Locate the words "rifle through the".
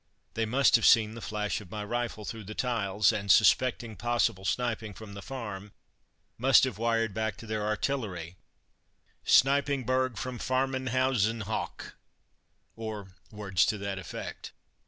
1.85-2.55